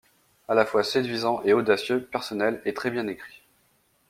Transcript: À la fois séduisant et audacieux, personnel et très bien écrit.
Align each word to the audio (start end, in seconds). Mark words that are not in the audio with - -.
À 0.47 0.55
la 0.55 0.65
fois 0.65 0.83
séduisant 0.83 1.43
et 1.43 1.53
audacieux, 1.53 2.03
personnel 2.03 2.59
et 2.65 2.73
très 2.73 2.89
bien 2.89 3.05
écrit. 3.05 3.43